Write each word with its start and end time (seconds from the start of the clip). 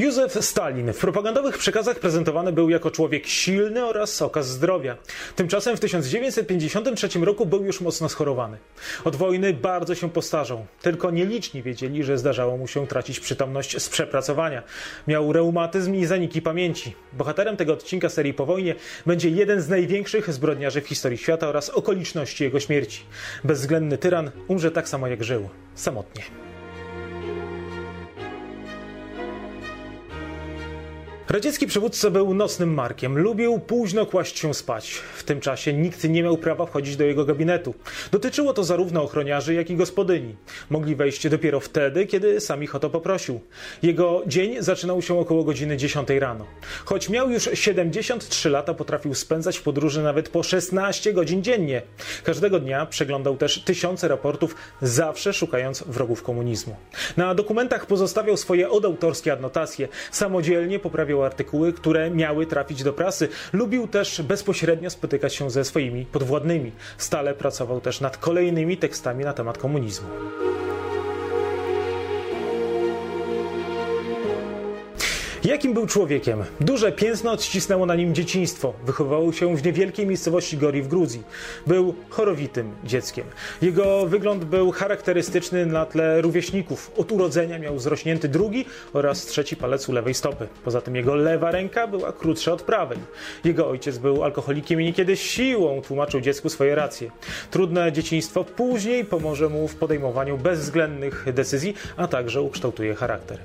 Józef 0.00 0.44
Stalin 0.44 0.92
w 0.92 0.98
propagandowych 0.98 1.58
przekazach 1.58 1.98
prezentowany 1.98 2.52
był 2.52 2.70
jako 2.70 2.90
człowiek 2.90 3.26
silny 3.26 3.84
oraz 3.84 4.22
okaz 4.22 4.48
zdrowia. 4.48 4.96
Tymczasem 5.36 5.76
w 5.76 5.80
1953 5.80 7.18
roku 7.18 7.46
był 7.46 7.64
już 7.64 7.80
mocno 7.80 8.08
schorowany. 8.08 8.58
Od 9.04 9.16
wojny 9.16 9.52
bardzo 9.52 9.94
się 9.94 10.10
postarzał. 10.10 10.66
Tylko 10.82 11.10
nieliczni 11.10 11.62
wiedzieli, 11.62 12.04
że 12.04 12.18
zdarzało 12.18 12.56
mu 12.56 12.66
się 12.66 12.86
tracić 12.86 13.20
przytomność 13.20 13.82
z 13.82 13.88
przepracowania. 13.88 14.62
Miał 15.06 15.32
reumatyzm 15.32 15.94
i 15.94 16.06
zaniki 16.06 16.42
pamięci. 16.42 16.94
Bohaterem 17.12 17.56
tego 17.56 17.72
odcinka 17.72 18.08
serii 18.08 18.34
po 18.34 18.46
wojnie 18.46 18.74
będzie 19.06 19.30
jeden 19.30 19.60
z 19.60 19.68
największych 19.68 20.32
zbrodniarzy 20.32 20.80
w 20.80 20.88
historii 20.88 21.18
świata 21.18 21.48
oraz 21.48 21.70
okoliczności 21.70 22.44
jego 22.44 22.60
śmierci. 22.60 23.02
Bezwzględny 23.44 23.98
tyran 23.98 24.30
umrze 24.48 24.70
tak 24.70 24.88
samo 24.88 25.06
jak 25.06 25.24
żył. 25.24 25.48
Samotnie. 25.74 26.49
Radziecki 31.30 31.66
przywódca 31.66 32.10
był 32.10 32.34
nocnym 32.34 32.74
markiem. 32.74 33.18
Lubił 33.18 33.58
późno 33.58 34.06
kłaść 34.06 34.38
się 34.38 34.54
spać. 34.54 34.90
W 34.90 35.24
tym 35.24 35.40
czasie 35.40 35.72
nikt 35.72 36.04
nie 36.04 36.22
miał 36.22 36.36
prawa 36.36 36.66
wchodzić 36.66 36.96
do 36.96 37.04
jego 37.04 37.24
gabinetu. 37.24 37.74
Dotyczyło 38.12 38.52
to 38.52 38.64
zarówno 38.64 39.02
ochroniarzy, 39.02 39.54
jak 39.54 39.70
i 39.70 39.76
gospodyni. 39.76 40.36
Mogli 40.70 40.96
wejść 40.96 41.28
dopiero 41.28 41.60
wtedy, 41.60 42.06
kiedy 42.06 42.40
sam 42.40 42.62
ich 42.62 42.74
o 42.74 42.78
to 42.78 42.90
poprosił. 42.90 43.40
Jego 43.82 44.22
dzień 44.26 44.62
zaczynał 44.62 45.02
się 45.02 45.18
około 45.18 45.44
godziny 45.44 45.76
10 45.76 46.08
rano. 46.10 46.46
Choć 46.84 47.08
miał 47.08 47.30
już 47.30 47.48
73 47.54 48.50
lata, 48.50 48.74
potrafił 48.74 49.14
spędzać 49.14 49.58
w 49.58 49.62
podróży 49.62 50.02
nawet 50.02 50.28
po 50.28 50.42
16 50.42 51.12
godzin 51.12 51.42
dziennie. 51.42 51.82
Każdego 52.24 52.60
dnia 52.60 52.86
przeglądał 52.86 53.36
też 53.36 53.62
tysiące 53.64 54.08
raportów, 54.08 54.54
zawsze 54.82 55.32
szukając 55.32 55.82
wrogów 55.82 56.22
komunizmu. 56.22 56.76
Na 57.16 57.34
dokumentach 57.34 57.86
pozostawiał 57.86 58.36
swoje 58.36 58.70
odautorskie 58.70 59.32
adnotacje. 59.32 59.88
Samodzielnie 60.10 60.78
poprawiał 60.78 61.19
artykuły, 61.24 61.72
które 61.72 62.10
miały 62.10 62.46
trafić 62.46 62.82
do 62.82 62.92
prasy. 62.92 63.28
Lubił 63.52 63.88
też 63.88 64.22
bezpośrednio 64.22 64.90
spotykać 64.90 65.34
się 65.34 65.50
ze 65.50 65.64
swoimi 65.64 66.06
podwładnymi. 66.06 66.72
Stale 66.98 67.34
pracował 67.34 67.80
też 67.80 68.00
nad 68.00 68.16
kolejnymi 68.16 68.76
tekstami 68.76 69.24
na 69.24 69.32
temat 69.32 69.58
komunizmu. 69.58 70.08
Jakim 75.44 75.74
był 75.74 75.86
człowiekiem? 75.86 76.44
Duże 76.60 76.92
piętno 76.92 77.32
odcisnęło 77.32 77.86
na 77.86 77.94
nim 77.94 78.14
dzieciństwo. 78.14 78.74
Wychowywał 78.86 79.32
się 79.32 79.56
w 79.56 79.64
niewielkiej 79.64 80.06
miejscowości 80.06 80.56
Gori 80.56 80.82
w 80.82 80.88
Gruzji. 80.88 81.22
Był 81.66 81.94
chorowitym 82.10 82.72
dzieckiem. 82.84 83.24
Jego 83.62 84.06
wygląd 84.06 84.44
był 84.44 84.70
charakterystyczny 84.70 85.66
na 85.66 85.86
tle 85.86 86.20
rówieśników. 86.20 86.90
Od 86.96 87.12
urodzenia 87.12 87.58
miał 87.58 87.78
zrośnięty 87.78 88.28
drugi 88.28 88.64
oraz 88.92 89.26
trzeci 89.26 89.56
palec 89.56 89.88
u 89.88 89.92
lewej 89.92 90.14
stopy. 90.14 90.48
Poza 90.64 90.80
tym 90.80 90.96
jego 90.96 91.14
lewa 91.14 91.50
ręka 91.50 91.86
była 91.86 92.12
krótsza 92.12 92.52
od 92.52 92.62
prawej. 92.62 92.98
Jego 93.44 93.68
ojciec 93.68 93.98
był 93.98 94.24
alkoholikiem 94.24 94.80
i 94.80 94.84
niekiedy 94.84 95.16
siłą 95.16 95.82
tłumaczył 95.82 96.20
dziecku 96.20 96.48
swoje 96.48 96.74
racje. 96.74 97.10
Trudne 97.50 97.92
dzieciństwo 97.92 98.44
później 98.44 99.04
pomoże 99.04 99.48
mu 99.48 99.68
w 99.68 99.76
podejmowaniu 99.76 100.38
bezwzględnych 100.38 101.26
decyzji, 101.32 101.74
a 101.96 102.08
także 102.08 102.42
ukształtuje 102.42 102.94
charakter. 102.94 103.38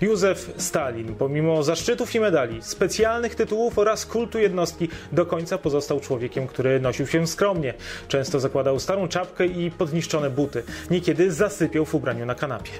Józef 0.00 0.52
Stalin, 0.56 1.14
pomimo 1.14 1.41
Mimo 1.42 1.62
zaszczytów 1.62 2.14
i 2.14 2.20
medali, 2.20 2.62
specjalnych 2.62 3.34
tytułów 3.34 3.78
oraz 3.78 4.06
kultu 4.06 4.38
jednostki, 4.38 4.88
do 5.12 5.26
końca 5.26 5.58
pozostał 5.58 6.00
człowiekiem, 6.00 6.46
który 6.46 6.80
nosił 6.80 7.06
się 7.06 7.26
skromnie. 7.26 7.74
Często 8.08 8.40
zakładał 8.40 8.80
starą 8.80 9.08
czapkę 9.08 9.46
i 9.46 9.70
podniszczone 9.70 10.30
buty. 10.30 10.62
Niekiedy 10.90 11.32
zasypiał 11.32 11.84
w 11.84 11.94
ubraniu 11.94 12.26
na 12.26 12.34
kanapie. 12.34 12.70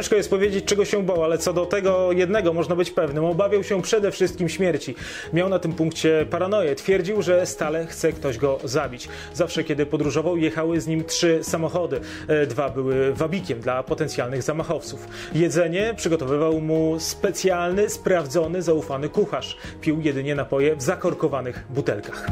Ciężko 0.00 0.16
jest 0.16 0.30
powiedzieć, 0.30 0.64
czego 0.64 0.84
się 0.84 1.02
bał, 1.02 1.24
ale 1.24 1.38
co 1.38 1.52
do 1.52 1.66
tego 1.66 2.12
jednego 2.12 2.52
można 2.52 2.76
być 2.76 2.90
pewnym. 2.90 3.24
Obawiał 3.24 3.64
się 3.64 3.82
przede 3.82 4.10
wszystkim 4.10 4.48
śmierci. 4.48 4.94
Miał 5.32 5.48
na 5.48 5.58
tym 5.58 5.72
punkcie 5.72 6.26
paranoję. 6.30 6.74
Twierdził, 6.74 7.22
że 7.22 7.46
stale 7.46 7.86
chce 7.86 8.12
ktoś 8.12 8.38
go 8.38 8.58
zabić. 8.64 9.08
Zawsze, 9.34 9.64
kiedy 9.64 9.86
podróżował, 9.86 10.36
jechały 10.36 10.80
z 10.80 10.86
nim 10.86 11.04
trzy 11.04 11.38
samochody. 11.42 12.00
E, 12.28 12.46
dwa 12.46 12.70
były 12.70 13.14
wabikiem 13.14 13.60
dla 13.60 13.82
potencjalnych 13.82 14.42
zamachowców. 14.42 15.08
Jedzenie 15.34 15.94
przygotowywał 15.96 16.60
mu 16.60 16.96
specjalny, 17.00 17.90
sprawdzony, 17.90 18.62
zaufany 18.62 19.08
kucharz. 19.08 19.56
Pił 19.80 20.00
jedynie 20.00 20.34
napoje 20.34 20.76
w 20.76 20.82
zakorkowanych 20.82 21.64
butelkach. 21.70 22.26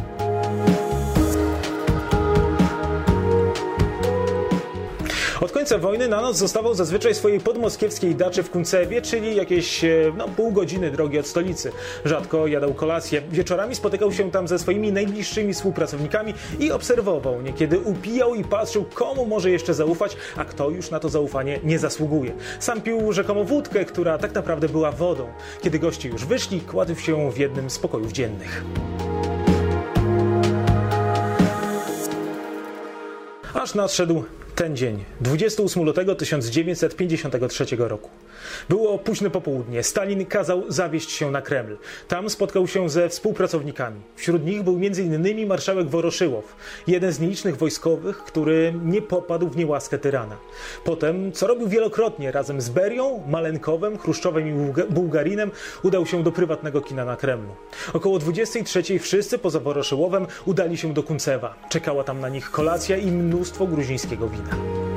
Od 5.40 5.52
końca 5.52 5.78
wojny 5.78 6.08
na 6.08 6.20
noc 6.20 6.36
zostawał 6.36 6.74
zazwyczaj 6.74 7.14
swojej 7.14 7.40
podmoskiewskiej 7.40 8.14
daczy 8.14 8.42
w 8.42 8.50
Kuncewie, 8.50 9.02
czyli 9.02 9.36
jakieś 9.36 9.84
e, 9.84 9.88
no, 10.16 10.28
pół 10.28 10.52
godziny 10.52 10.90
drogi 10.90 11.18
od 11.18 11.26
stolicy. 11.26 11.72
Rzadko 12.04 12.46
jadał 12.46 12.74
kolację. 12.74 13.22
Wieczorami 13.30 13.74
spotykał 13.74 14.12
się 14.12 14.30
tam 14.30 14.48
ze 14.48 14.58
swoimi 14.58 14.92
najbliższymi 14.92 15.54
współpracownikami 15.54 16.34
i 16.60 16.72
obserwował. 16.72 17.42
Niekiedy 17.42 17.78
upijał 17.78 18.34
i 18.34 18.44
patrzył, 18.44 18.84
komu 18.94 19.26
może 19.26 19.50
jeszcze 19.50 19.74
zaufać, 19.74 20.16
a 20.36 20.44
kto 20.44 20.70
już 20.70 20.90
na 20.90 21.00
to 21.00 21.08
zaufanie 21.08 21.60
nie 21.64 21.78
zasługuje. 21.78 22.32
Sam 22.60 22.80
pił 22.80 23.12
rzekomo 23.12 23.44
wódkę, 23.44 23.84
która 23.84 24.18
tak 24.18 24.34
naprawdę 24.34 24.68
była 24.68 24.92
wodą. 24.92 25.28
Kiedy 25.62 25.78
goście 25.78 26.08
już 26.08 26.24
wyszli, 26.24 26.60
kładł 26.60 26.94
się 26.94 27.32
w 27.32 27.38
jednym 27.38 27.70
z 27.70 27.78
pokojów 27.78 28.12
dziennych. 28.12 28.64
Aż 33.54 33.74
nadszedł 33.74 34.24
ten 34.58 34.76
dzień, 34.76 35.04
28 35.20 35.82
lutego 35.84 36.14
1953 36.14 37.66
roku. 37.78 38.10
Było 38.68 38.98
późne 38.98 39.30
popołudnie. 39.30 39.82
Stalin 39.82 40.26
kazał 40.26 40.62
zawieźć 40.68 41.10
się 41.10 41.30
na 41.30 41.42
Kreml. 41.42 41.76
Tam 42.08 42.30
spotkał 42.30 42.66
się 42.66 42.90
ze 42.90 43.08
współpracownikami. 43.08 44.00
Wśród 44.16 44.44
nich 44.44 44.62
był 44.62 44.74
m.in. 44.74 45.46
marszałek 45.46 45.88
Woroszyłow, 45.88 46.56
jeden 46.86 47.12
z 47.12 47.20
nielicznych 47.20 47.56
wojskowych, 47.56 48.18
który 48.18 48.74
nie 48.84 49.02
popadł 49.02 49.48
w 49.48 49.56
niełaskę 49.56 49.98
tyrana. 49.98 50.36
Potem, 50.84 51.32
co 51.32 51.46
robił 51.46 51.68
wielokrotnie, 51.68 52.32
razem 52.32 52.60
z 52.60 52.68
Berią, 52.68 53.22
Malenkowem, 53.28 53.98
Chruszczowem 53.98 54.48
i 54.48 54.72
Bułgarinem, 54.90 55.50
udał 55.82 56.06
się 56.06 56.22
do 56.22 56.32
prywatnego 56.32 56.80
kina 56.80 57.04
na 57.04 57.16
Kremlu. 57.16 57.54
Około 57.92 58.18
23 58.18 58.98
wszyscy 58.98 59.38
poza 59.38 59.60
Woroszyłowem 59.60 60.26
udali 60.46 60.76
się 60.76 60.94
do 60.94 61.02
Kuncewa. 61.02 61.54
Czekała 61.68 62.04
tam 62.04 62.20
na 62.20 62.28
nich 62.28 62.50
kolacja 62.50 62.96
i 62.96 63.06
mnóstwo 63.06 63.66
gruzińskiego 63.66 64.28
wina. 64.28 64.47
Amen. 64.50 64.87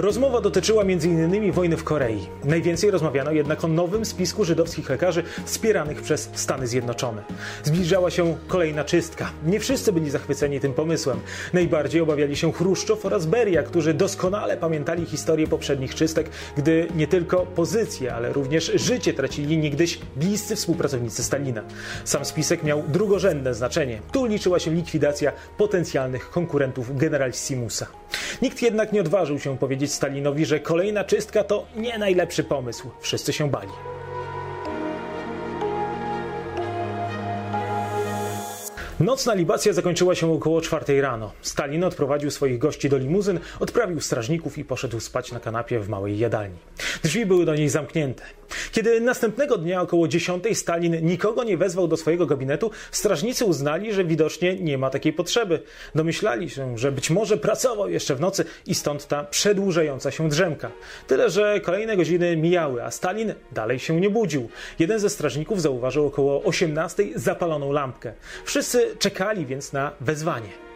Rozmowa 0.00 0.40
dotyczyła 0.40 0.82
m.in. 0.82 1.52
wojny 1.52 1.76
w 1.76 1.84
Korei. 1.84 2.26
Najwięcej 2.44 2.90
rozmawiano 2.90 3.32
jednak 3.32 3.64
o 3.64 3.68
nowym 3.68 4.04
spisku 4.04 4.44
żydowskich 4.44 4.90
lekarzy 4.90 5.22
wspieranych 5.44 6.02
przez 6.02 6.30
Stany 6.32 6.66
Zjednoczone. 6.66 7.22
Zbliżała 7.64 8.10
się 8.10 8.36
kolejna 8.48 8.84
czystka. 8.84 9.30
Nie 9.46 9.60
wszyscy 9.60 9.92
byli 9.92 10.10
zachwyceni 10.10 10.60
tym 10.60 10.72
pomysłem. 10.72 11.20
Najbardziej 11.52 12.00
obawiali 12.00 12.36
się 12.36 12.52
Chruszczow 12.52 13.06
oraz 13.06 13.26
Beria, 13.26 13.62
którzy 13.62 13.94
doskonale 13.94 14.56
pamiętali 14.56 15.06
historię 15.06 15.46
poprzednich 15.46 15.94
czystek, 15.94 16.30
gdy 16.56 16.86
nie 16.96 17.06
tylko 17.06 17.46
pozycję, 17.46 18.14
ale 18.14 18.32
również 18.32 18.72
życie 18.74 19.14
tracili 19.14 19.58
niegdyś 19.58 19.98
bliscy 20.16 20.56
współpracownicy 20.56 21.24
Stalina. 21.24 21.62
Sam 22.04 22.24
spisek 22.24 22.62
miał 22.62 22.82
drugorzędne 22.88 23.54
znaczenie. 23.54 24.00
Tu 24.12 24.26
liczyła 24.26 24.58
się 24.58 24.74
likwidacja 24.74 25.32
potencjalnych 25.56 26.30
konkurentów 26.30 26.96
generalissimusa. 26.96 27.86
Nikt 28.42 28.62
jednak 28.62 28.92
nie 28.92 29.00
odważył 29.00 29.38
się 29.38 29.58
powiedzieć 29.58 29.89
Stalinowi, 29.92 30.46
że 30.46 30.60
kolejna 30.60 31.04
czystka 31.04 31.44
to 31.44 31.66
nie 31.76 31.98
najlepszy 31.98 32.44
pomysł. 32.44 32.90
Wszyscy 33.00 33.32
się 33.32 33.50
bali. 33.50 33.70
Nocna 39.00 39.34
libacja 39.34 39.72
zakończyła 39.72 40.14
się 40.14 40.32
około 40.32 40.60
czwartej 40.60 41.00
rano. 41.00 41.32
Stalin 41.42 41.84
odprowadził 41.84 42.30
swoich 42.30 42.58
gości 42.58 42.88
do 42.88 42.98
limuzyn, 42.98 43.40
odprawił 43.60 44.00
strażników 44.00 44.58
i 44.58 44.64
poszedł 44.64 45.00
spać 45.00 45.32
na 45.32 45.40
kanapie 45.40 45.80
w 45.80 45.88
małej 45.88 46.18
jadalni. 46.18 46.56
Drzwi 47.02 47.26
były 47.26 47.44
do 47.44 47.54
niej 47.54 47.68
zamknięte. 47.68 48.22
Kiedy 48.72 49.00
następnego 49.00 49.58
dnia 49.58 49.82
około 49.82 50.08
10 50.08 50.44
Stalin 50.58 51.06
nikogo 51.06 51.44
nie 51.44 51.56
wezwał 51.56 51.88
do 51.88 51.96
swojego 51.96 52.26
gabinetu, 52.26 52.70
strażnicy 52.90 53.44
uznali, 53.44 53.92
że 53.92 54.04
widocznie 54.04 54.56
nie 54.56 54.78
ma 54.78 54.90
takiej 54.90 55.12
potrzeby. 55.12 55.62
Domyślali 55.94 56.50
się, 56.50 56.78
że 56.78 56.92
być 56.92 57.10
może 57.10 57.36
pracował 57.36 57.88
jeszcze 57.88 58.14
w 58.14 58.20
nocy 58.20 58.44
i 58.66 58.74
stąd 58.74 59.06
ta 59.06 59.24
przedłużająca 59.24 60.10
się 60.10 60.28
drzemka. 60.28 60.70
Tyle, 61.06 61.30
że 61.30 61.60
kolejne 61.60 61.96
godziny 61.96 62.36
mijały, 62.36 62.84
a 62.84 62.90
Stalin 62.90 63.34
dalej 63.52 63.78
się 63.78 64.00
nie 64.00 64.10
budził. 64.10 64.48
Jeden 64.78 64.98
ze 64.98 65.10
strażników 65.10 65.62
zauważył 65.62 66.06
około 66.06 66.42
18 66.42 67.04
zapaloną 67.14 67.72
lampkę. 67.72 68.12
Wszyscy 68.44 68.89
czekali 68.98 69.46
więc 69.46 69.72
na 69.72 69.92
wezwanie. 70.00 70.70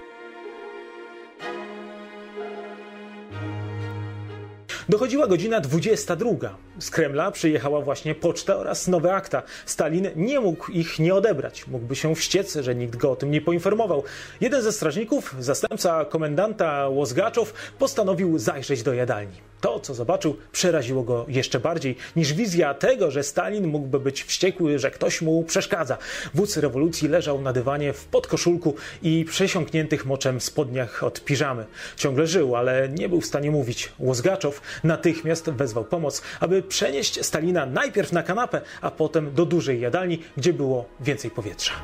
Dochodziła 4.88 5.26
godzina 5.26 5.60
22. 5.60 6.56
Z 6.78 6.90
Kremla 6.90 7.30
przyjechała 7.30 7.80
właśnie 7.80 8.14
poczta 8.14 8.56
oraz 8.56 8.88
nowe 8.88 9.14
akta. 9.14 9.42
Stalin 9.66 10.08
nie 10.16 10.40
mógł 10.40 10.72
ich 10.72 10.98
nie 10.98 11.14
odebrać. 11.14 11.66
Mógłby 11.66 11.96
się 11.96 12.14
wściec, 12.14 12.54
że 12.54 12.74
nikt 12.74 12.96
go 12.96 13.10
o 13.10 13.16
tym 13.16 13.30
nie 13.30 13.40
poinformował. 13.40 14.02
Jeden 14.40 14.62
ze 14.62 14.72
strażników, 14.72 15.34
zastępca 15.38 16.04
komendanta 16.04 16.88
Łozgaczow, 16.88 17.52
postanowił 17.78 18.38
zajrzeć 18.38 18.82
do 18.82 18.94
jadalni. 18.94 19.53
To, 19.64 19.80
co 19.80 19.94
zobaczył, 19.94 20.36
przeraziło 20.52 21.02
go 21.02 21.24
jeszcze 21.28 21.60
bardziej 21.60 21.96
niż 22.16 22.32
wizja 22.32 22.74
tego, 22.74 23.10
że 23.10 23.22
Stalin 23.22 23.66
mógłby 23.66 24.00
być 24.00 24.24
wściekły, 24.24 24.78
że 24.78 24.90
ktoś 24.90 25.22
mu 25.22 25.42
przeszkadza. 25.42 25.98
Wódz 26.34 26.56
rewolucji 26.56 27.08
leżał 27.08 27.40
na 27.40 27.52
dywanie 27.52 27.92
w 27.92 28.04
podkoszulku 28.04 28.74
i 29.02 29.24
przesiąkniętych 29.28 30.06
moczem 30.06 30.40
spodniach 30.40 31.02
od 31.04 31.24
piżamy. 31.24 31.66
Ciągle 31.96 32.26
żył, 32.26 32.56
ale 32.56 32.88
nie 32.88 33.08
był 33.08 33.20
w 33.20 33.26
stanie 33.26 33.50
mówić. 33.50 33.92
Łozgaczow 33.98 34.60
natychmiast 34.82 35.50
wezwał 35.50 35.84
pomoc, 35.84 36.22
aby 36.40 36.62
przenieść 36.62 37.26
Stalina 37.26 37.66
najpierw 37.66 38.12
na 38.12 38.22
kanapę, 38.22 38.60
a 38.80 38.90
potem 38.90 39.34
do 39.34 39.46
dużej 39.46 39.80
jadalni, 39.80 40.22
gdzie 40.36 40.52
było 40.52 40.84
więcej 41.00 41.30
powietrza. 41.30 41.74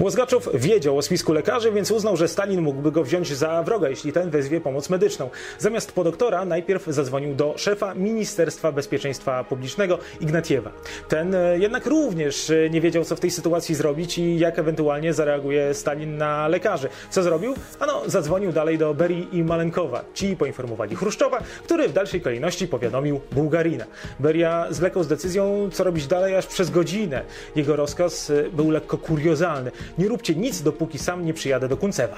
Łozgaczow 0.00 0.48
wiedział 0.54 0.98
o 0.98 1.02
spisku 1.02 1.32
lekarzy, 1.32 1.72
więc 1.72 1.90
uznał, 1.90 2.16
że 2.16 2.28
Stalin 2.28 2.60
mógłby 2.60 2.92
go 2.92 3.04
wziąć 3.04 3.36
za 3.36 3.62
wroga, 3.62 3.88
jeśli 3.88 4.12
ten 4.12 4.30
wezwie 4.30 4.60
pomoc 4.60 4.90
medyczną. 4.90 5.30
Zamiast 5.58 5.92
po 5.92 6.04
doktora 6.04 6.44
najpierw 6.44 6.86
zadzwonił 6.86 7.34
do 7.34 7.54
szefa 7.56 7.94
Ministerstwa 7.94 8.72
Bezpieczeństwa 8.72 9.44
Publicznego 9.44 9.98
Ignatiewa. 10.20 10.70
Ten 11.08 11.34
e, 11.34 11.58
jednak 11.58 11.86
również 11.86 12.50
e, 12.50 12.70
nie 12.70 12.80
wiedział, 12.80 13.04
co 13.04 13.16
w 13.16 13.20
tej 13.20 13.30
sytuacji 13.30 13.74
zrobić 13.74 14.18
i 14.18 14.38
jak 14.38 14.58
ewentualnie 14.58 15.14
zareaguje 15.14 15.74
Stalin 15.74 16.16
na 16.16 16.48
lekarzy. 16.48 16.88
Co 17.10 17.22
zrobił? 17.22 17.54
Ano, 17.80 18.02
zadzwonił 18.06 18.52
dalej 18.52 18.78
do 18.78 18.94
Berii 18.94 19.28
i 19.32 19.44
Malenkowa. 19.44 20.04
Ci 20.14 20.36
poinformowali 20.36 20.96
Chruszczowa, 20.96 21.40
który 21.64 21.88
w 21.88 21.92
dalszej 21.92 22.20
kolejności 22.20 22.68
powiadomił 22.68 23.20
Bułgarina. 23.32 23.84
Beria 24.20 24.66
zwlekał 24.70 25.02
z 25.02 25.08
decyzją, 25.08 25.68
co 25.72 25.84
robić 25.84 26.06
dalej 26.06 26.36
aż 26.36 26.46
przez 26.46 26.70
godzinę. 26.70 27.22
Jego 27.56 27.76
rozkaz 27.76 28.30
e, 28.30 28.50
był 28.50 28.70
lekko 28.70 28.98
kuriozalny. 28.98 29.70
Nie 29.98 30.08
róbcie 30.08 30.34
nic, 30.34 30.62
dopóki 30.62 30.98
sam 30.98 31.24
nie 31.24 31.34
przyjadę 31.34 31.68
do 31.68 31.76
Kuncewa. 31.76 32.16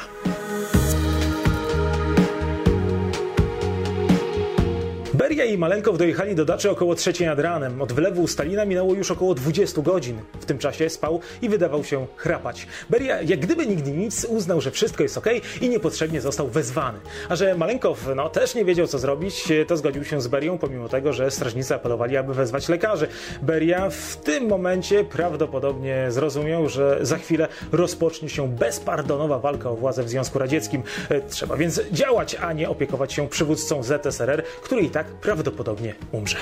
Beria 5.39 5.53
i 5.53 5.59
Malenkow 5.59 5.99
dojechali 5.99 6.35
do 6.35 6.45
daczy 6.45 6.71
około 6.71 6.95
trzeciej 6.95 7.27
nad 7.27 7.39
ranem. 7.39 7.83
Od 7.83 7.93
wylewu 7.93 8.27
Stalina 8.27 8.65
minęło 8.65 8.95
już 8.95 9.11
około 9.11 9.35
20 9.35 9.83
godzin. 9.83 10.19
W 10.41 10.45
tym 10.45 10.59
czasie 10.59 10.91
spał 10.91 11.21
i 11.43 11.49
wydawał 11.49 11.85
się 11.85 12.07
chrapać. 12.17 12.67
Beria, 12.91 13.23
jak 13.23 13.41
gdyby 13.41 13.67
nigdy 13.67 13.91
nic, 13.91 14.25
uznał, 14.25 14.61
że 14.61 14.71
wszystko 14.71 15.03
jest 15.03 15.19
ok 15.19 15.27
i 15.61 15.69
niepotrzebnie 15.69 16.21
został 16.21 16.49
wezwany. 16.49 16.99
A 17.29 17.37
że 17.37 17.55
Malenkow 17.55 18.09
no, 18.17 18.29
też 18.29 18.55
nie 18.55 18.65
wiedział, 18.65 18.87
co 18.87 18.99
zrobić, 18.99 19.45
to 19.67 19.77
zgodził 19.77 20.05
się 20.05 20.21
z 20.21 20.29
Berią, 20.29 20.59
pomimo 20.59 20.89
tego, 20.89 21.13
że 21.13 21.31
strażnicy 21.31 21.75
apelowali, 21.75 22.17
aby 22.17 22.35
wezwać 22.35 22.69
lekarzy. 22.69 23.09
Beria 23.43 23.91
w 23.91 24.17
tym 24.17 24.49
momencie 24.49 25.05
prawdopodobnie 25.05 26.07
zrozumiał, 26.09 26.69
że 26.69 26.99
za 27.03 27.19
chwilę 27.19 27.49
rozpocznie 27.73 28.29
się 28.29 28.49
bezpardonowa 28.49 29.39
walka 29.39 29.71
o 29.71 29.77
władzę 29.77 30.03
w 30.03 30.09
Związku 30.09 30.39
Radzieckim. 30.39 30.83
Trzeba 31.31 31.57
więc 31.57 31.81
działać, 31.93 32.35
a 32.35 32.53
nie 32.53 32.69
opiekować 32.69 33.13
się 33.13 33.29
przywódcą 33.29 33.83
ZSRR, 33.83 34.43
który 34.63 34.83
i 34.83 34.91
tak 34.91 35.07
prawdopodobnie 35.29 35.95
umrze. 36.13 36.37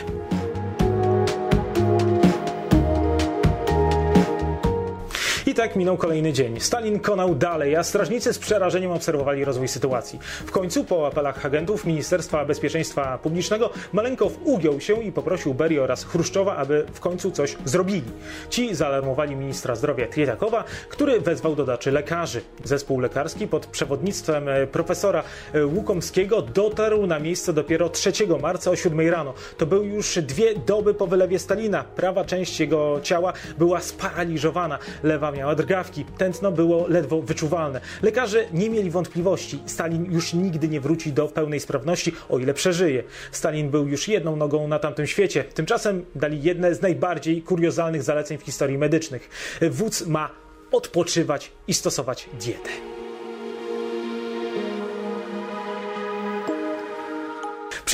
Tak 5.56 5.76
minął 5.76 5.96
kolejny 5.96 6.32
dzień. 6.32 6.60
Stalin 6.60 7.00
konał 7.00 7.34
dalej, 7.34 7.76
a 7.76 7.82
strażnicy 7.82 8.32
z 8.32 8.38
przerażeniem 8.38 8.90
obserwowali 8.90 9.44
rozwój 9.44 9.68
sytuacji. 9.68 10.18
W 10.46 10.50
końcu, 10.50 10.84
po 10.84 11.06
apelach 11.06 11.46
agentów 11.46 11.86
Ministerstwa 11.86 12.44
Bezpieczeństwa 12.44 13.18
Publicznego, 13.18 13.70
Malenkow 13.92 14.32
ugiął 14.44 14.80
się 14.80 15.02
i 15.02 15.12
poprosił 15.12 15.54
Berii 15.54 15.78
oraz 15.78 16.04
Chruszczowa, 16.04 16.56
aby 16.56 16.86
w 16.92 17.00
końcu 17.00 17.30
coś 17.30 17.56
zrobili. 17.64 18.02
Ci 18.50 18.74
zaalarmowali 18.74 19.36
ministra 19.36 19.74
zdrowia 19.74 20.06
Trietakowa, 20.06 20.64
który 20.88 21.20
wezwał 21.20 21.56
do 21.56 21.64
daczy 21.64 21.92
lekarzy. 21.92 22.40
Zespół 22.64 23.00
lekarski 23.00 23.46
pod 23.46 23.66
przewodnictwem 23.66 24.48
e, 24.48 24.66
profesora 24.66 25.22
e, 25.54 25.66
Łukomskiego 25.66 26.42
dotarł 26.42 27.06
na 27.06 27.18
miejsce 27.18 27.52
dopiero 27.52 27.88
3 27.88 28.12
marca 28.42 28.70
o 28.70 28.76
7 28.76 29.10
rano. 29.10 29.34
To 29.58 29.66
był 29.66 29.84
już 29.84 30.18
dwie 30.18 30.54
doby 30.54 30.94
po 30.94 31.06
wylewie 31.06 31.38
Stalina. 31.38 31.84
Prawa 31.84 32.24
część 32.24 32.60
jego 32.60 33.00
ciała 33.02 33.32
była 33.58 33.80
sparaliżowana, 33.80 34.78
lewa 35.02 35.32
miała 35.32 35.45
drgawki, 35.54 36.04
tętno 36.18 36.52
było 36.52 36.86
ledwo 36.88 37.22
wyczuwalne. 37.22 37.80
Lekarze 38.02 38.44
nie 38.52 38.70
mieli 38.70 38.90
wątpliwości, 38.90 39.58
Stalin 39.66 40.12
już 40.12 40.34
nigdy 40.34 40.68
nie 40.68 40.80
wróci 40.80 41.12
do 41.12 41.28
pełnej 41.28 41.60
sprawności, 41.60 42.12
o 42.28 42.38
ile 42.38 42.54
przeżyje. 42.54 43.02
Stalin 43.32 43.70
był 43.70 43.88
już 43.88 44.08
jedną 44.08 44.36
nogą 44.36 44.68
na 44.68 44.78
tamtym 44.78 45.06
świecie. 45.06 45.44
Tymczasem 45.44 46.04
dali 46.14 46.42
jedne 46.42 46.74
z 46.74 46.82
najbardziej 46.82 47.42
kuriozalnych 47.42 48.02
zaleceń 48.02 48.38
w 48.38 48.42
historii 48.42 48.78
medycznych. 48.78 49.30
Wódz 49.70 50.06
ma 50.06 50.30
odpoczywać 50.72 51.50
i 51.68 51.74
stosować 51.74 52.28
dietę. 52.40 52.95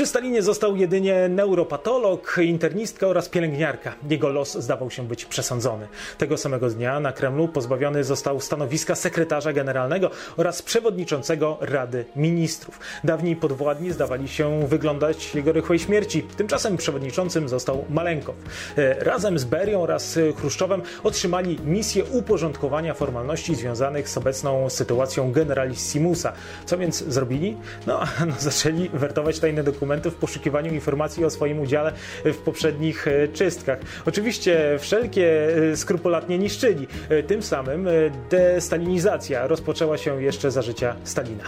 Przy 0.02 0.08
Stalinie 0.08 0.42
został 0.42 0.76
jedynie 0.76 1.28
neuropatolog, 1.28 2.36
internistka 2.42 3.06
oraz 3.06 3.28
pielęgniarka. 3.28 3.94
Jego 4.10 4.28
los 4.28 4.52
zdawał 4.58 4.90
się 4.90 5.08
być 5.08 5.24
przesądzony. 5.24 5.88
Tego 6.18 6.36
samego 6.36 6.70
dnia 6.70 7.00
na 7.00 7.12
Kremlu 7.12 7.48
pozbawiony 7.48 8.04
został 8.04 8.40
stanowiska 8.40 8.94
sekretarza 8.94 9.52
generalnego 9.52 10.10
oraz 10.36 10.62
przewodniczącego 10.62 11.58
Rady 11.60 12.04
Ministrów. 12.16 12.80
Dawni 13.04 13.36
podwładni 13.36 13.92
zdawali 13.92 14.28
się 14.28 14.66
wyglądać 14.66 15.34
jego 15.34 15.52
rychłej 15.52 15.78
śmierci. 15.78 16.22
Tymczasem 16.36 16.76
przewodniczącym 16.76 17.48
został 17.48 17.84
Malenkow. 17.90 18.34
E, 18.76 19.04
razem 19.04 19.38
z 19.38 19.44
Berią 19.44 19.82
oraz 19.82 20.18
Chruszczowem 20.36 20.82
otrzymali 21.02 21.58
misję 21.64 22.04
uporządkowania 22.04 22.94
formalności 22.94 23.54
związanych 23.54 24.08
z 24.08 24.18
obecną 24.18 24.70
sytuacją 24.70 25.32
generalissimusa. 25.32 26.32
Co 26.66 26.78
więc 26.78 27.04
zrobili? 27.04 27.56
No, 27.86 28.00
no 28.28 28.34
zaczęli 28.38 28.88
wertować 28.88 29.38
tajne 29.38 29.64
dokumenty 29.64 29.91
w 30.00 30.14
poszukiwaniu 30.14 30.72
informacji 30.74 31.24
o 31.24 31.30
swoim 31.30 31.60
udziale 31.60 31.92
w 32.24 32.36
poprzednich 32.36 33.08
e, 33.08 33.28
czystkach. 33.28 33.78
Oczywiście 34.06 34.76
wszelkie 34.80 35.56
e, 35.72 35.76
skrupulatnie 35.76 36.38
niszczyli. 36.38 36.86
E, 37.08 37.22
tym 37.22 37.42
samym 37.42 37.88
destalinizacja 38.30 39.46
rozpoczęła 39.46 39.98
się 39.98 40.22
jeszcze 40.22 40.50
za 40.50 40.62
życia 40.62 40.96
Stalina. 41.04 41.44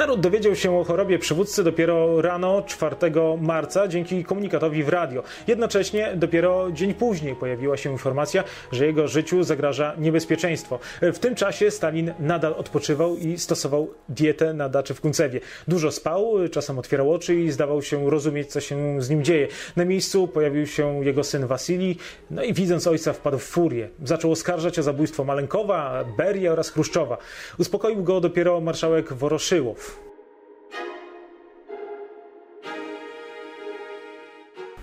Naród 0.00 0.20
dowiedział 0.20 0.56
się 0.56 0.78
o 0.78 0.84
chorobie 0.84 1.18
przywódcy 1.18 1.64
dopiero 1.64 2.22
rano 2.22 2.62
4 2.62 2.96
marca 3.40 3.88
dzięki 3.88 4.24
komunikatowi 4.24 4.84
w 4.84 4.88
radio. 4.88 5.22
Jednocześnie 5.46 6.12
dopiero 6.16 6.72
dzień 6.72 6.94
później 6.94 7.36
pojawiła 7.36 7.76
się 7.76 7.92
informacja, 7.92 8.44
że 8.72 8.86
jego 8.86 9.08
życiu 9.08 9.42
zagraża 9.42 9.94
niebezpieczeństwo. 9.98 10.78
W 11.02 11.18
tym 11.18 11.34
czasie 11.34 11.70
Stalin 11.70 12.14
nadal 12.18 12.54
odpoczywał 12.56 13.16
i 13.16 13.38
stosował 13.38 13.90
dietę 14.08 14.54
na 14.54 14.68
daczy 14.68 14.94
w 14.94 15.00
Kuncewie. 15.00 15.40
Dużo 15.68 15.92
spał, 15.92 16.34
czasem 16.50 16.78
otwierał 16.78 17.12
oczy 17.12 17.34
i 17.34 17.50
zdawał 17.50 17.82
się 17.82 18.10
rozumieć, 18.10 18.52
co 18.52 18.60
się 18.60 19.02
z 19.02 19.10
nim 19.10 19.24
dzieje. 19.24 19.48
Na 19.76 19.84
miejscu 19.84 20.28
pojawił 20.28 20.66
się 20.66 21.04
jego 21.04 21.24
syn 21.24 21.46
Wasilij, 21.46 21.96
no 22.30 22.42
i 22.42 22.54
widząc 22.54 22.86
ojca 22.86 23.12
wpadł 23.12 23.38
w 23.38 23.44
furię. 23.44 23.88
Zaczął 24.04 24.32
oskarżać 24.32 24.78
o 24.78 24.82
zabójstwo 24.82 25.24
Malenkowa, 25.24 26.04
Beria 26.16 26.52
oraz 26.52 26.70
Chruszczowa. 26.70 27.16
Uspokoił 27.58 28.02
go 28.02 28.20
dopiero 28.20 28.60
marszałek 28.60 29.12
Woroszyłow. 29.12 29.89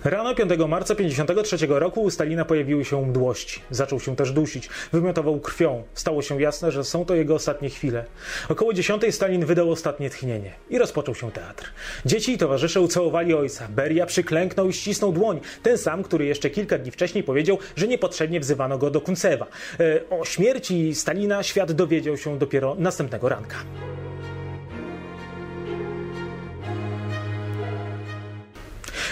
Rano 0.04 0.34
5 0.34 0.50
marca 0.68 0.94
1953 0.94 1.66
roku 1.68 2.02
u 2.02 2.10
Stalina 2.10 2.44
pojawiły 2.44 2.84
się 2.84 3.06
mdłości. 3.06 3.60
Zaczął 3.70 4.00
się 4.00 4.16
też 4.16 4.32
dusić. 4.32 4.68
Wymiotował 4.92 5.40
krwią. 5.40 5.82
Stało 5.94 6.22
się 6.22 6.42
jasne, 6.42 6.72
że 6.72 6.84
są 6.84 7.04
to 7.04 7.14
jego 7.14 7.34
ostatnie 7.34 7.70
chwile. 7.70 8.04
Około 8.48 8.72
10 8.72 9.02
Stalin 9.10 9.44
wydał 9.44 9.70
ostatnie 9.70 10.10
tchnienie. 10.10 10.52
I 10.70 10.78
rozpoczął 10.78 11.14
się 11.14 11.30
teatr. 11.30 11.70
Dzieci 12.06 12.32
i 12.32 12.38
towarzysze 12.38 12.80
ucałowali 12.80 13.34
ojca. 13.34 13.68
Beria 13.68 14.06
przyklęknął 14.06 14.68
i 14.68 14.72
ścisnął 14.72 15.12
dłoń. 15.12 15.40
Ten 15.62 15.78
sam, 15.78 16.02
który 16.02 16.24
jeszcze 16.24 16.50
kilka 16.50 16.78
dni 16.78 16.90
wcześniej 16.90 17.24
powiedział, 17.24 17.58
że 17.76 17.88
niepotrzebnie 17.88 18.40
wzywano 18.40 18.78
go 18.78 18.90
do 18.90 19.00
Kuncewa. 19.00 19.46
E, 19.80 20.00
o 20.10 20.24
śmierci 20.24 20.94
Stalina 20.94 21.42
świat 21.42 21.72
dowiedział 21.72 22.16
się 22.16 22.38
dopiero 22.38 22.76
następnego 22.78 23.28
ranka. 23.28 23.56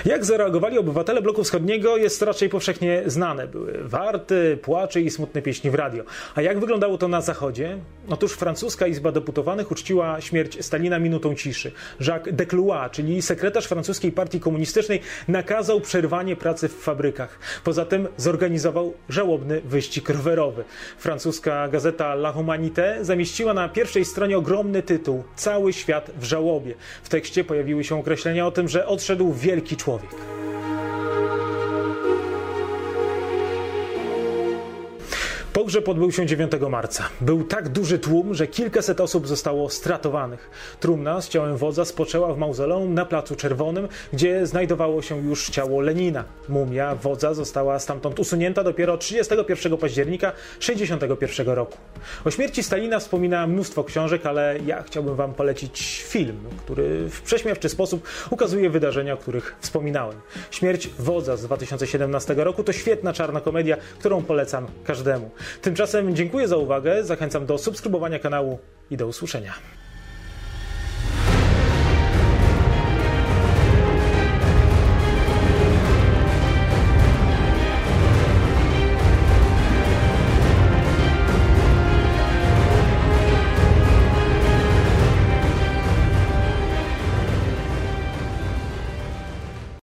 Jak 0.07 0.25
zareagowali 0.25 0.79
obywatele 0.79 1.23
bloku 1.23 1.45
wschodniego 1.45 1.97
jest 1.97 2.23
raczej 2.23 2.49
powszechnie 2.49 3.03
znane. 3.07 3.47
Były 3.47 3.79
warty, 3.83 4.59
płacze 4.63 5.01
i 5.01 5.11
smutne 5.11 5.43
pieśni 5.43 5.71
w 5.71 5.75
radio. 5.75 6.05
A 6.35 6.43
jak 6.43 6.61
wyglądało 6.61 6.99
to 6.99 7.09
na 7.09 7.21
zachodzie? 7.21 7.79
Otóż 8.09 8.33
francuska 8.33 8.87
Izba 8.87 9.13
Deputowanych 9.13 9.71
uczciła 9.71 10.21
śmierć 10.21 10.65
Stalina 10.65 10.99
minutą 10.99 11.35
ciszy. 11.35 11.73
Jacques 12.01 12.35
Declois, 12.35 12.91
czyli 12.91 13.23
sekretarz 13.23 13.67
francuskiej 13.67 14.13
partii 14.13 14.41
komunistycznej, 14.41 15.01
nakazał 15.29 15.81
przerwanie 15.81 16.37
pracy 16.37 16.69
w 16.69 16.75
fabrykach. 16.75 17.39
Poza 17.65 17.85
tym 17.85 18.09
zorganizował 18.17 18.95
żałobny 19.09 19.61
wyścig 19.61 20.09
rowerowy. 20.09 20.65
Francuska 20.99 21.69
gazeta 21.69 22.13
La 22.13 22.33
Humanité 22.33 23.05
zamieściła 23.05 23.55
na 23.55 23.69
pierwszej 23.69 24.05
stronie 24.05 24.39
ogromny 24.39 24.83
tytuł 24.83 25.25
Cały 25.37 25.73
świat 25.73 26.11
w 26.21 26.25
żałobie. 26.25 26.75
W 27.03 27.09
tekście 27.09 27.45
pojawiły 27.45 27.85
się 27.85 27.99
określenia 27.99 28.47
o 28.47 28.51
tym, 28.51 28.69
że 28.69 28.87
odszedł 28.87 29.33
wielki 29.33 29.77
człowiek. 29.77 29.96
čovjek. 29.99 30.46
Pogrzeb 35.57 35.89
odbył 35.89 36.13
się 36.13 36.27
9 36.27 36.53
marca. 36.71 37.09
Był 37.21 37.45
tak 37.45 37.69
duży 37.69 37.99
tłum, 37.99 38.35
że 38.35 38.47
kilkaset 38.47 39.01
osób 39.01 39.29
zostało 39.29 39.71
stratowanych. 39.71 40.51
Trumna 40.81 41.21
z 41.21 41.29
ciałem 41.29 41.57
wodza 41.57 41.85
spoczęła 41.85 42.35
w 42.35 42.39
mauzoleum 42.39 42.95
na 42.95 43.05
Placu 43.05 43.37
Czerwonym, 43.37 43.89
gdzie 44.13 44.47
znajdowało 44.47 45.03
się 45.03 45.19
już 45.29 45.51
ciało 45.51 45.81
Lenina. 45.81 46.25
Mumia 46.49 46.95
wodza 46.95 47.35
została 47.35 47.79
stamtąd 47.79 48.21
usunięta 48.21 48.65
dopiero 48.65 48.99
31 48.99 49.77
października 49.77 50.33
1961 50.59 51.55
roku. 51.55 51.79
O 52.25 52.31
śmierci 52.31 52.63
Stalina 52.63 52.99
wspomina 52.99 53.47
mnóstwo 53.47 53.85
książek, 53.85 54.27
ale 54.27 54.59
ja 54.67 54.83
chciałbym 54.83 55.17
Wam 55.17 55.35
polecić 55.35 56.05
film, 56.09 56.37
który 56.65 57.09
w 57.09 57.23
prześmiewczy 57.23 57.69
sposób 57.69 58.09
ukazuje 58.31 58.71
wydarzenia, 58.71 59.15
o 59.15 59.17
których 59.17 59.57
wspominałem. 59.61 60.21
Śmierć 60.51 60.91
wodza 60.99 61.37
z 61.37 61.43
2017 61.43 62.35
roku 62.35 62.65
to 62.65 62.73
świetna 62.73 63.13
czarna 63.13 63.41
komedia, 63.41 63.77
którą 63.99 64.23
polecam 64.23 64.67
każdemu. 64.85 65.31
Tymczasem 65.63 66.17
dziękuję 66.17 66.49
za 66.49 66.57
uwagę, 66.57 67.05
zachęcam 67.05 67.47
do 67.47 67.59
subskrybowania 67.59 68.19
kanału 68.19 68.59
i 68.91 68.97
do 68.97 69.07
usłyszenia. 69.07 69.55